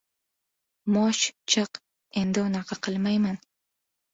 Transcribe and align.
Mosh, 0.95 1.19
chiq. 1.53 1.79
Endi 2.23 2.45
unaqa 2.47 2.79
qilmayman. 2.89 3.39